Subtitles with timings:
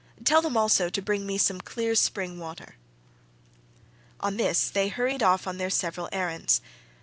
[0.25, 2.75] Tell them also to bring me some clear spring water."
[4.19, 6.59] On this they hurried off on their several errands.